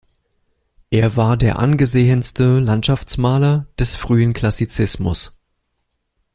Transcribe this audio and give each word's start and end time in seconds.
Er 0.89 1.15
war 1.15 1.37
der 1.37 1.59
angesehenste 1.59 2.57
Landschaftsmaler 2.57 3.67
des 3.77 3.95
frühen 3.95 4.33
Klassizismus. 4.33 5.43